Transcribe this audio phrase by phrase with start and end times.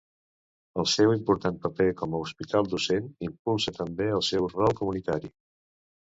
[0.83, 5.31] El seu important paper com a hospital docent impulsa també el seu rol comunitari.